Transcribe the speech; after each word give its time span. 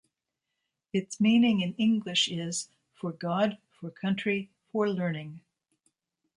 Its 0.91 1.19
meaning 1.21 1.61
in 1.61 1.75
English 1.75 2.27
is 2.27 2.69
"For 2.91 3.11
God, 3.11 3.59
For 3.69 3.91
Country, 3.91 4.49
For 4.71 4.89
Learning". 4.89 5.41